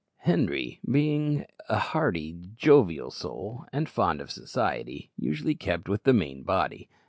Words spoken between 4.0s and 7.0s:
of society, usually kept with the main body.